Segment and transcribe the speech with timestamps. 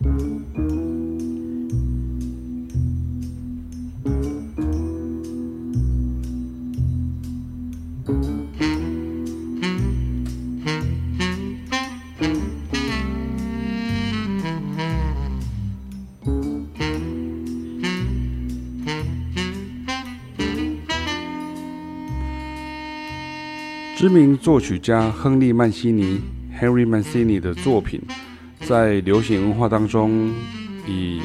[0.00, 0.08] 知
[24.08, 26.20] 名作曲家亨利·曼西尼
[26.56, 28.00] （Henry Mancini） 的作品，
[28.68, 30.30] 在流行文化当中，
[30.86, 31.22] 以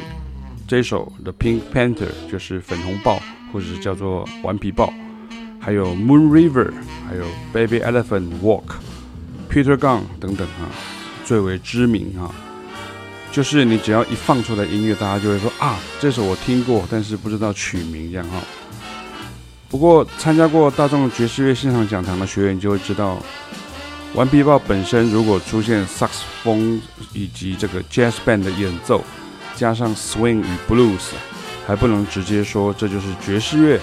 [0.66, 3.20] 这首《The Pink Panther》就是粉红豹，
[3.52, 4.90] 或者叫做顽皮豹，
[5.60, 6.70] 还有《Moon River》，
[7.06, 8.62] 还有《Baby Elephant Walk》、
[9.52, 10.72] 《Peter Gunn》等等啊，
[11.26, 12.34] 最为知名啊。
[13.30, 18.40] 就是你只要一放出来音乐，大家就会说啊，这首我听过，但是不知道曲名这样哈。
[19.68, 23.22] 不过，参加过大众爵士乐现场讲堂的学员就会知道，
[24.14, 26.80] 顽皮豹本身如果出现萨克斯风
[27.12, 29.02] 以及这个 jazz band 的演奏，
[29.56, 31.10] 加上 swing 与 blues，
[31.66, 33.80] 还不能直接说这就是爵士乐。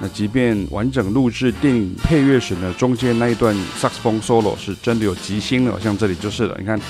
[0.00, 6.56] 那即便完整录制电影配乐时呢，中间那一段萨克斯风 solo 是真的有即兴的，像这里就是了。
[6.58, 6.80] 你看，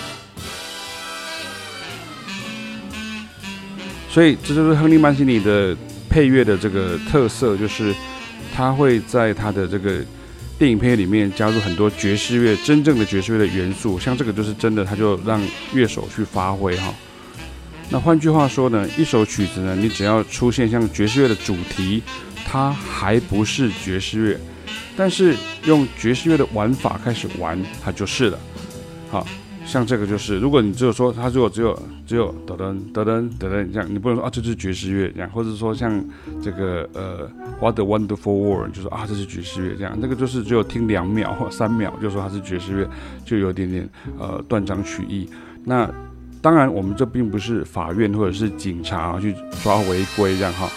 [4.09, 5.77] 所以这就是亨利曼西尼的
[6.09, 7.93] 配乐的这个特色，就是。
[8.57, 10.01] 他会在他的这个
[10.59, 16.95] 电影片里面加入很多爵士乐，真正的爵士乐的元素，像这个就是真的，他就让乐手去发挥哈。
[17.91, 22.03] 那换句话说呢，一首曲子呢，你只要出现像爵士乐的主题，
[22.45, 24.41] 它还不是爵士乐，
[24.97, 28.39] 但是用爵士乐的玩法开始玩，它就是了。
[29.11, 29.27] 好。
[29.67, 31.77] 像这个就是，如果你只有说它如果只有
[32.07, 36.05] 只有噔噔噔噔噔噔这样，你不能说啊这是爵士乐这样，或者说像
[36.43, 37.29] 这个呃
[37.61, 42.89] What a Wonderful World 就说啊这是爵士乐这样，那个就是只有听两秒或 三秒就说它是爵士乐，
[43.25, 45.29] 就有点点呃断章取义。
[45.65, 45.91] 那
[46.43, 50.69] 当然我们这并不是法院或者是警察去抓违规这样哈，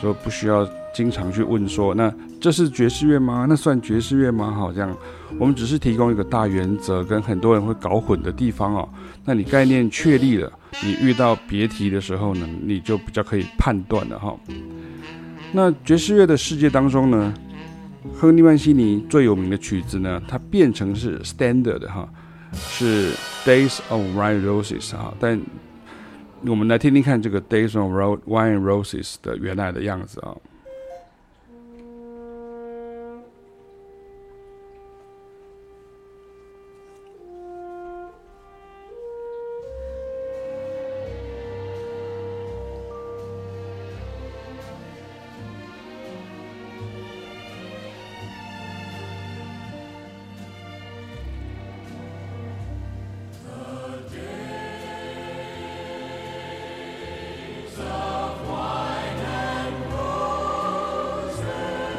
[0.00, 2.12] 所以不需要经常去问说那。
[2.40, 3.44] 这是爵士乐吗？
[3.46, 4.50] 那算爵士乐吗？
[4.50, 4.96] 好，这样，
[5.38, 8.88] 我们只是提供一个大原则，跟很多人会搞混的地方哦。
[9.26, 10.50] 那你概念确立了，
[10.82, 14.34] 你遇到别题的时候呢，你就比较可以判断了哈。
[15.52, 17.34] 那爵士乐的世界当中呢，
[18.18, 22.08] 亨利曼西尼最有名的曲子呢，它变成是 standard 哈，
[22.54, 23.12] 是
[23.44, 25.12] Days of Wine and Roses 哈。
[25.20, 25.38] 但
[26.46, 27.92] 我们来听听看这个 Days of
[28.26, 30.34] Wine Roses 的原来的样子啊。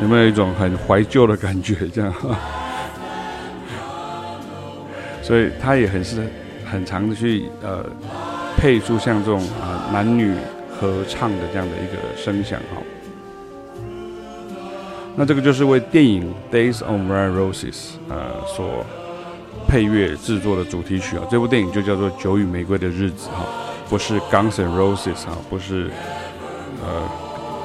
[0.01, 1.75] 有没有一种很怀旧的感觉？
[1.93, 2.11] 这样，
[5.21, 6.27] 所以他也很是
[6.65, 7.85] 很常的去呃
[8.57, 10.33] 配出像这种啊、男女
[10.79, 12.81] 合唱的这样的一个声响哈。
[15.15, 17.73] 那这个就是为电影《Days of Wine and Roses》
[18.09, 18.83] 呃所
[19.67, 21.23] 配乐制作的主题曲啊。
[21.29, 23.45] 这部电影就叫做《酒与玫瑰的日子》哈，
[23.87, 25.91] 不是 Guns and Roses 哈，不是
[26.83, 27.03] 呃。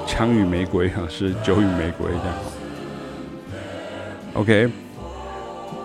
[0.07, 2.37] 枪与玫瑰哈，是酒与玫瑰这样。
[4.35, 4.71] OK，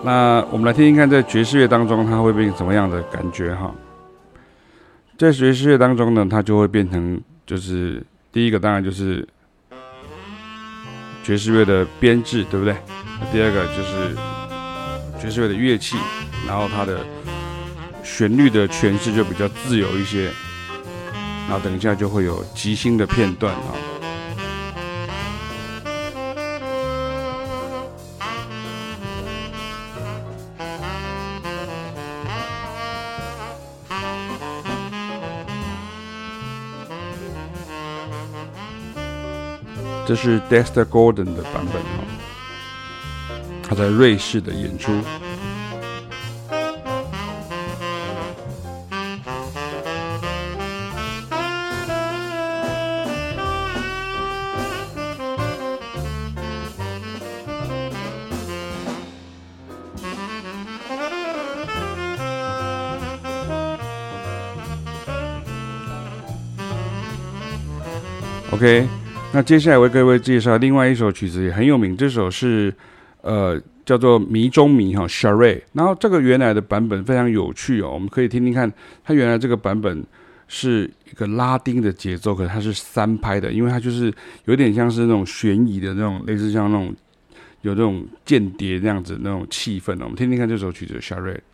[0.04, 3.74] 那我们来听听看，在爵士乐当中，它会变成什么样的感觉哈？
[5.18, 8.02] 在爵士乐当中呢，它就会变成，就是
[8.32, 9.26] 第一个当然就是
[11.22, 12.74] 爵士乐的编制，对不对？
[13.20, 14.16] 那第二个就是
[15.20, 15.96] 爵士乐的乐器，
[16.46, 17.00] 然后它的
[18.02, 20.30] 旋律的诠释就比较自由一些。
[21.48, 23.74] 然后等一下就会有即兴的片段啊。
[40.04, 42.04] 这是 Dexter Gordon 的版本哈，
[43.62, 44.92] 他在瑞士的演出。
[68.50, 69.01] OK。
[69.34, 71.96] 那接下来为各位介绍另外一首曲子，也很有名。
[71.96, 72.72] 这首是，
[73.22, 75.62] 呃，叫做《迷中迷》哈，Charade。
[75.72, 78.70] 然后这个原来的版本非常有趣哦，我们可以听听看，
[79.02, 80.04] 它原来这个版本
[80.48, 84.12] 是一个拉丁的节奏，可是它是三拍的，因为它就是
[84.44, 86.94] 有点像是那种悬疑的那种，类似像那种
[87.62, 90.00] 有那种间谍那样子那种气氛哦。
[90.02, 91.36] 我们听听看这首曲子《Charade》。
[91.38, 91.51] 那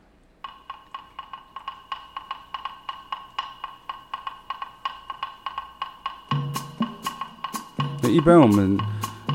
[8.11, 8.79] 一般我们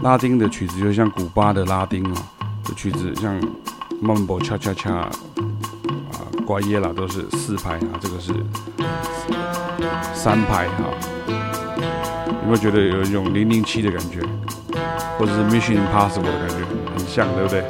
[0.01, 2.23] 拉丁的曲子，就像古巴的拉丁啊
[2.65, 3.39] 的曲子，像
[4.01, 5.11] Mambo Cha Cha Cha 啊、
[6.45, 8.33] 瓜耶啦都是四拍啊，这个是。
[10.13, 10.85] 三拍哈，
[11.27, 14.21] 有没有觉得有一种零零七的感觉，
[15.17, 16.55] 或者是 Mission Impossible 的感觉，
[16.95, 17.65] 很像，对不对？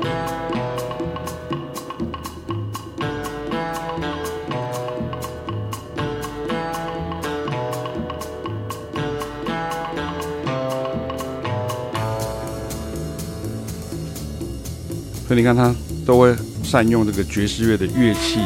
[15.28, 15.74] 所以你看，他
[16.06, 18.40] 都会善用这个爵士乐的乐器，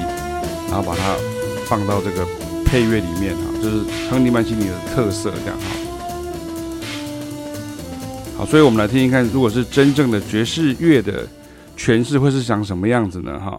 [0.68, 1.16] 然后把它
[1.66, 2.26] 放到这个。
[2.70, 3.78] 配乐里面啊，就是
[4.12, 5.66] 亨利曼西尼的特色，这样哈。
[8.40, 11.26] 好，所以我们来听听看，如果是真正的爵士乐的
[11.78, 13.40] 诠释，会是长什么样子呢？
[13.40, 13.58] 哈，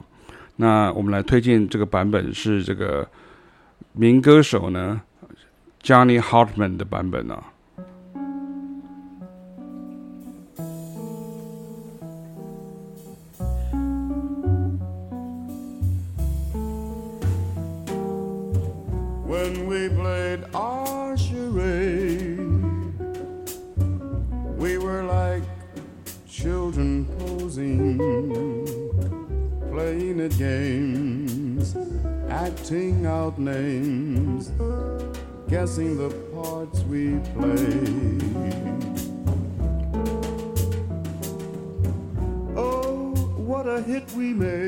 [0.57, 3.09] 那我们来推荐这个版本是这个
[3.95, 5.01] 民歌手呢
[5.83, 7.43] ，Johnny Hartman 的版本啊。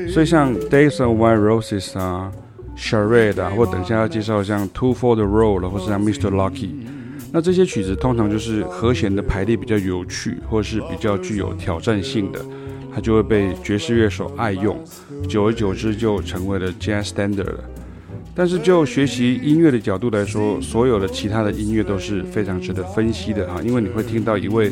[0.08, 2.32] 所以像 Days of White Roses 啊
[2.81, 6.31] ，Charade 啊，或等一下要介绍像 Two for the Road 或是像 Mr.
[6.31, 6.71] Lucky，
[7.31, 12.43] 那这些曲子通常就是和弦的排列比较有趣，或是比较具有挑战性的，
[12.93, 14.77] 它就会被爵士乐手爱用，
[15.29, 17.63] 久而久之就成为了 Jazz Standard 了。
[18.33, 24.71] 但是就学习音乐的角度来说，所有的其他的音乐都是非常值得分析的哈，因为你会听到一位。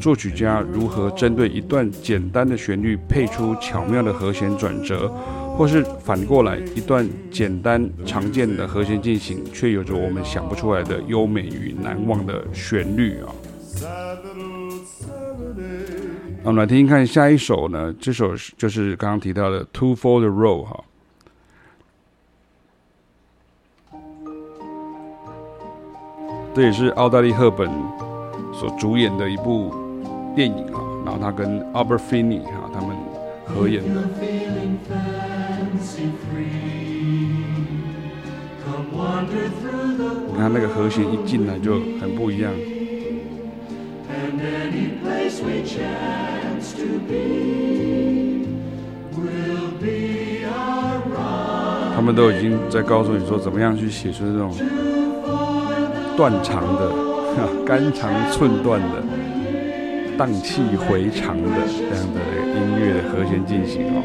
[0.00, 5.08] 作曲家如何针对一段简单的旋律配出巧妙的和弦转折，
[5.56, 13.32] 或是反过来一段简单常见的和弦进行，却有着我们想不出来的优美与难忘的旋律啊！
[16.42, 17.94] 我们来听听看下一首呢？
[18.00, 20.84] 这首就是刚刚提到的《Two for the Road》哈，
[26.54, 27.70] 这也是奥黛丽·赫本
[28.52, 29.72] 所主演的一部。
[30.36, 32.96] 电影啊，然后他跟 Albert Finney 哈他们
[33.46, 34.02] 合演的。
[40.34, 42.52] 你看那个和弦一进来就很不一样。
[51.94, 54.52] 他们都已经在告诉你说，怎么样去写出这种
[56.16, 56.90] 断肠的、
[57.64, 59.04] 肝肠寸断的。
[60.16, 62.20] 荡气回肠的这样的
[62.54, 63.98] 音乐的和弦进行哦，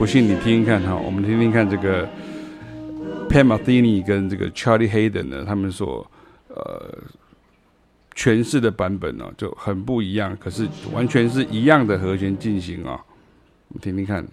[0.00, 2.08] 不信你听听看哈，我们听听看这个
[3.28, 6.10] Pat Metheny 跟这个 Charlie Hayden 呢，他们所
[6.48, 6.98] 呃
[8.14, 12.98] 诠释的版本呢就很不一样，可是完全是一样的和弦进行啊，
[13.68, 14.26] 我们听听看。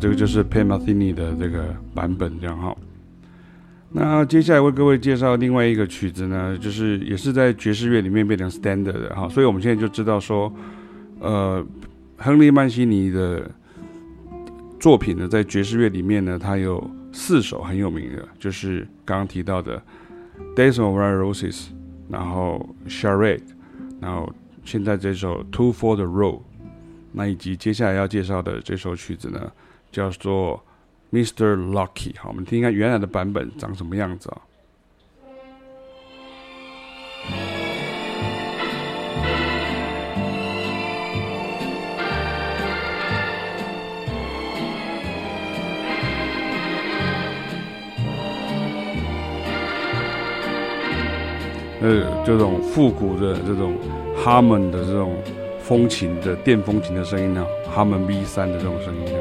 [0.00, 2.74] 这个就是 Pat Metheny 的这个版本，这样哈。
[3.92, 9.28] 那接下来为各位介绍另外一个曲子呢，就是也是在爵士乐里面变成 standard 的哈。
[9.28, 10.50] 所以我们现在就知道说，
[11.18, 11.64] 呃，
[12.16, 13.50] 亨利曼西尼的
[14.78, 19.82] 作品呢，在爵士乐里面呢，它有四首很有名的，就是刚刚提到的
[20.56, 21.54] 《Days of Our Roses》，
[22.08, 23.38] 然后《Charade》，
[24.00, 24.32] 然后
[24.64, 26.38] 现在这首《Two for the Road》，
[27.12, 29.50] 那以及接下来要介绍的这首曲子呢，
[29.90, 30.62] 叫做
[31.16, 31.56] 《Mr.
[31.70, 32.12] Lucky》。
[32.18, 34.42] 好，我们听一看原来的版本长什么样子啊？
[51.82, 53.74] 呃，这种复古的这种
[54.14, 55.16] Hammond 的这种
[55.62, 59.18] 风琴的电风琴的声音呢哈曼 V 三的这种声音呢，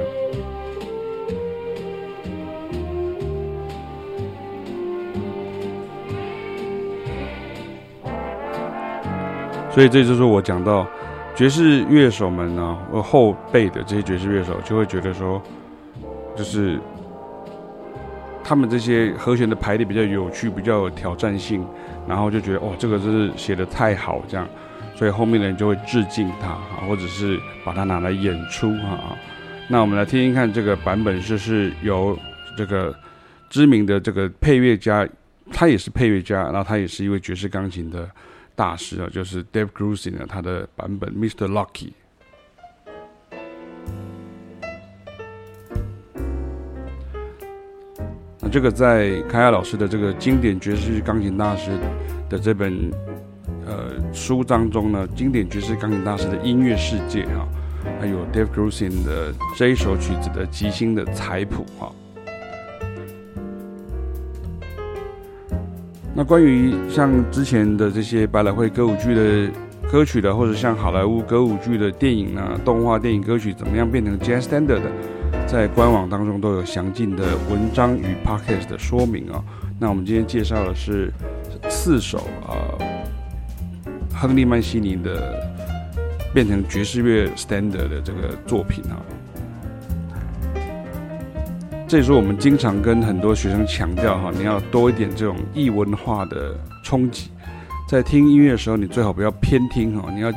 [9.80, 10.86] 所以这就是我讲到
[11.34, 15.42] 爵士乐手们呢，后辈的这些爵士乐手就会觉得说，
[16.36, 16.78] 就是
[18.44, 21.66] 他们这些和弦的排列比较有趣，比较有挑战性。
[22.06, 24.46] 然后就觉得哦，这个真是写的太好，这样，
[24.96, 26.56] 所以后面的人就会致敬他，
[26.86, 29.16] 或者是把它拿来演出啊。
[29.70, 32.20] 那我们来听听看这个版本，就是由
[32.58, 32.94] 这个
[33.50, 35.08] 知名的这个配乐家，
[35.54, 38.06] 他也是配乐家，然后他也是一位爵士钢琴的
[38.60, 41.48] 大师啊，就是 Dave Grusin 的他的版本 Mr.
[41.48, 41.94] Lucky。
[48.42, 51.72] 那这个在凯亚老师的这个经典爵士钢琴大师
[52.30, 52.92] 的这本
[53.66, 57.48] 呃书当中呢，经典爵士钢琴大师的音乐世界啊，
[57.98, 61.90] 还有 Dave Grusin 的这一首曲子的即兴的采谱哈。
[66.20, 69.50] 那关于像之前的这些百老汇歌舞剧的
[69.90, 74.92] 歌曲的，或者像好莱坞歌舞剧的电影啊、动画电影歌曲，怎么样变成 Jazz Standard 的？
[75.48, 79.42] 在官网当中都有详尽的文章与 podcast 的说明啊。
[79.80, 81.10] 那我们今天介绍的是
[81.70, 82.52] 四首啊，
[84.14, 85.42] 亨利曼西尼的
[86.34, 89.00] 变成爵士乐 standard 的这个作品啊。
[91.90, 97.32] 这也是我们经常跟很多学生强调哈，你要多一点这种异文化的冲击。
[97.90, 100.32] 在听音乐的时候，你最好不要偏听哈，你要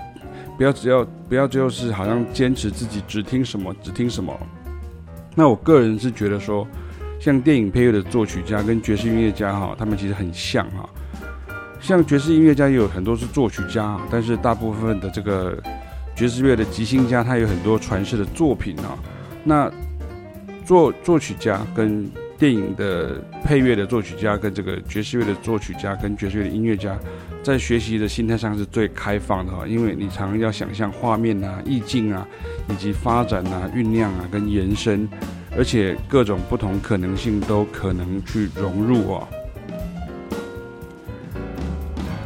[0.56, 4.34] 不要只要不要就是好像坚持自己只听什么只听什么。
[5.34, 6.66] 那我个人是觉得说，
[7.20, 10.88] 像电影配乐的作曲家跟爵士音乐家哈，他们其实很像哈。
[11.82, 15.62] 像爵士音乐家也有很多是作曲家，但是大部分的这个
[16.16, 18.96] 爵士乐的即兴家，他有很多传世的作品啊。
[19.44, 19.70] 那
[20.72, 26.98] 作作曲家跟电影的配乐的作曲家，跟这个爵士乐的作曲家跟爵士乐的音乐家，
[27.42, 32.26] 在学习的心态上是最开放的哈，因为你常常要想象画面啊、意境啊，
[32.70, 35.06] 以及发展啊、酝酿啊跟延伸，
[35.58, 39.28] 而且各种不同可能性都可能去融入哦。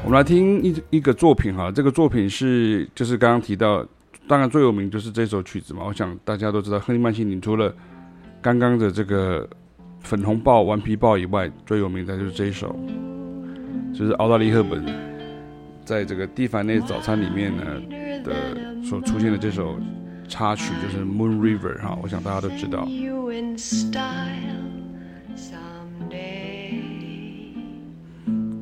[0.05, 3.85] 我们来听一一个作品哈，这个作品是就是刚刚提到，
[4.29, 5.83] 当然最有名就是这首曲子嘛。
[5.85, 7.75] 我想大家都知道，亨利曼西尼除了
[8.47, 9.45] 刚刚的这个
[10.03, 12.79] 粉红豹、顽皮豹以外，最有名的就是这一首。
[13.93, 14.85] 就是奥黛丽·赫本
[15.85, 17.65] 在这个《蒂凡尼早餐》里面呢
[18.23, 19.77] 的所出现的这首
[20.29, 22.87] 插曲，就是《Moon River》哈，我想大家都知道。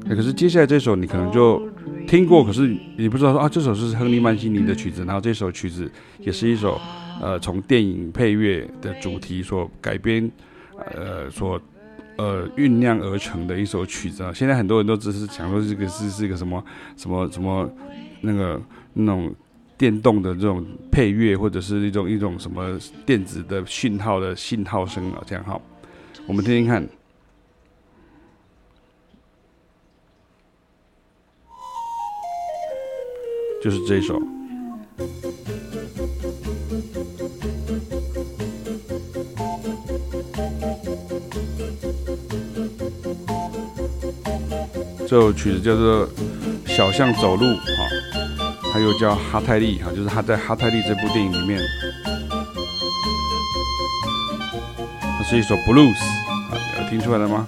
[0.08, 1.62] 可是接下来这首你可能就
[2.08, 6.80] 听过，可是你不知道说啊，这首是亨利·曼西尼的曲子，然后这首曲子也是一首
[7.20, 10.30] 呃从电影配乐的主题所改编，
[10.92, 11.60] 呃所。
[12.16, 16.64] 呃，酝酿而成的一首曲子啊，现在很多人都只是想说这个是是一个什么
[16.96, 17.68] 什么什么
[18.20, 19.34] 那个那种
[19.76, 25.60] 电动的这种配乐，或者是一种一种什么电子的讯号的信号声啊，这样哈，
[26.28, 26.88] 我们听听看，
[33.60, 34.22] 就是这一首。
[45.14, 46.08] 这首曲子叫做
[46.66, 47.62] 《小象走路》哈，
[48.72, 51.60] 它又叫《哈泰利》哈，就是他在《哈泰利》这部电影里面，
[55.00, 55.94] 它是一首 blues
[56.50, 57.46] 啊，有听出来了吗？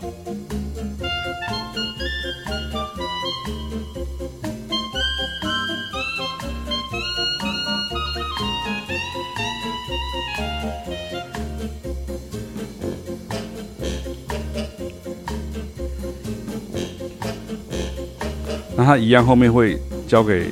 [18.76, 20.50] 那他一样，后面会交给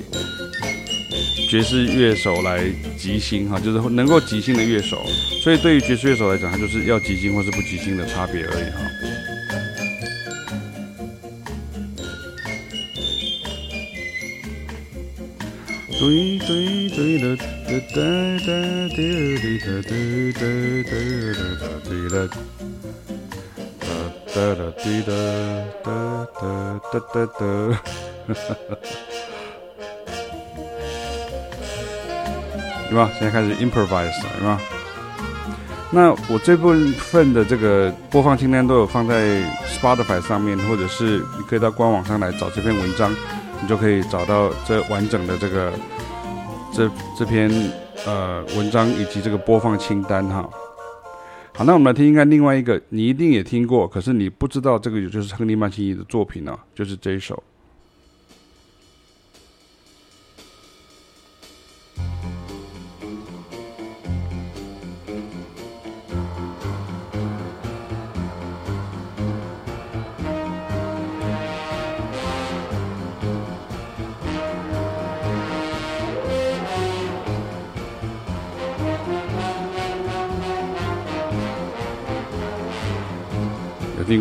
[1.51, 2.65] 爵士乐手来
[2.99, 5.05] 即兴哈，就是能够即兴的乐手。
[5.43, 8.81] 所以对于爵士乐手来讲，他就是要即兴或是不即兴的差别而已哈。
[32.89, 33.11] 对吧？
[33.19, 34.61] 现在开始 improvise 了，对吧？
[35.91, 43.15] 那我这部分的这个播放清单都有放在 Spotify 上面，或者是你可以到官网上来找这篇文章，
[43.63, 45.73] 你就可以找到这完整的这个
[46.73, 47.51] 这这篇
[48.07, 50.49] 呃文章以及这个播放清单哈。
[51.55, 57.41] 好，那我们来听一看另外一个，你一定也听过，可是你不知道这个也就是亨利曼西尼的作品呢、啊，就是这一首。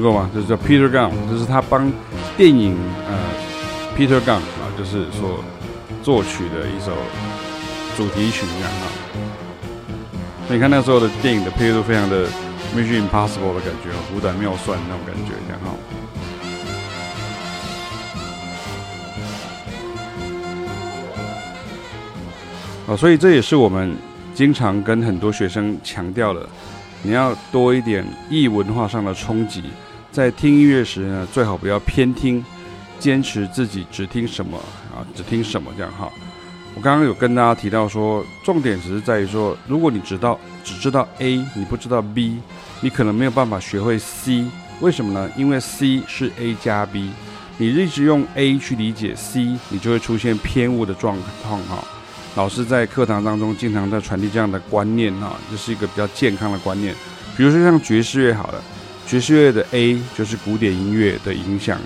[0.04, 0.30] 过吗？
[0.36, 1.90] 就是叫 Peter Gunn，这是他帮
[2.36, 3.18] 电影呃
[3.98, 5.42] Peter Gunn 啊，就是说
[6.04, 6.92] 作曲的一首
[7.96, 8.88] 主题曲一样哈。
[10.50, 12.28] 那你看那时候的电影的配乐都非常的
[12.76, 15.78] Mission Impossible 的感觉，虎胆妙算那种感觉然后
[22.94, 22.98] 啊。
[22.98, 23.96] 所以这也是我们
[24.36, 26.46] 经常跟很多学生强调的。
[27.06, 29.62] 你要多一点异文化上的冲击，
[30.14, 32.46] 在听音乐时呢，最好不要偏听，
[33.00, 34.60] 坚持自己只听什么
[34.96, 36.08] 啊，只听什么这样哈。
[36.76, 42.38] 我刚刚有跟大家提到说，重点只是在于说，如果你知道只知道 A，你不知道 B，
[42.80, 44.46] 你可能没有办法学会 C。
[44.82, 45.28] 为什么呢？
[45.36, 47.10] 因为 C 是 A 加 B，
[47.58, 51.84] 你一直用 A 去理解 C，你就会出现偏误的状况哈。
[52.36, 56.94] 老师在课堂当中经常在传递这样的观念哈，这是一个比较健康的观念。
[57.36, 58.62] 比如说像爵士乐好了，
[59.08, 61.80] 爵士乐的 A 就是古典音乐的影响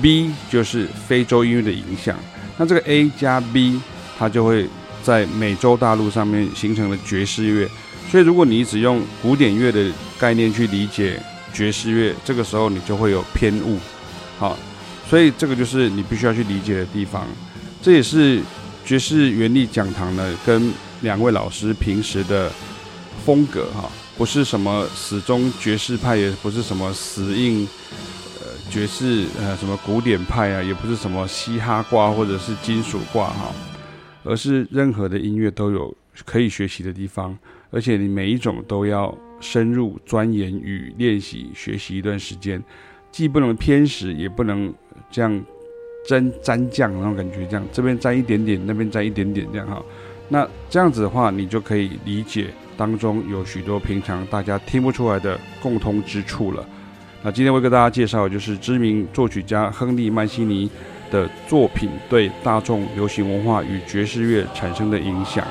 [0.00, 2.18] ，B 就是非洲音乐的影响。
[2.56, 3.80] 那这个 A 加 B，
[4.18, 4.68] 它就会
[5.02, 7.68] 在美洲大陆上面形成了爵士乐。
[8.10, 11.20] 所以如果你只用古典乐的概念去理解
[11.52, 13.78] 爵士乐，这个时候你就会有偏误。
[14.38, 14.58] 好，
[15.08, 17.26] 所以这个就是你必须要去理解的地方。
[17.80, 18.40] 这也是。
[18.84, 20.72] 爵士原力讲堂呢，跟
[21.02, 22.50] 两位老师平时的
[23.24, 27.66] 风格哈，不是什么死忠爵士派，也不是什么死硬
[28.40, 33.52] 呃爵士呃什么古典派啊，也不是什么嘻哈挂或者是金属挂哈，
[34.24, 35.94] 而是任何的音乐都有
[36.24, 37.36] 可以学习的地方，
[37.70, 42.62] 而且你每一种都要深入钻研与练习学习一段时间，
[43.10, 44.72] 既不能偏食，也不能
[45.10, 45.44] 这样。
[46.04, 49.80] 沾沾酱那种感觉，这样这边沾一点点，那边沾一点点，这样哈。
[50.28, 56.64] 那这样子的话，你就可以理解当中有许多平常大家听不出来的共通之处了。
[57.22, 60.68] 那今天我会跟大家介绍就是知名作曲家亨利曼西尼
[61.10, 65.46] 的作品对大众流行文化与爵士乐产生的影响。